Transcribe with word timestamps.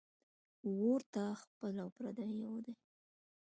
اور 0.67 0.99
ته 1.13 1.23
خپل 1.41 1.73
او 1.83 1.89
پردي 1.95 2.29
یو 2.43 2.55
دي 2.65 2.73